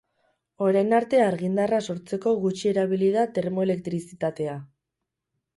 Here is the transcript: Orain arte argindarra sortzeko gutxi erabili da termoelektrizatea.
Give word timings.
Orain 0.67 0.95
arte 0.99 1.19
argindarra 1.25 1.81
sortzeko 1.93 2.33
gutxi 2.45 2.71
erabili 2.73 3.13
da 3.19 3.27
termoelektrizatea. 3.37 4.61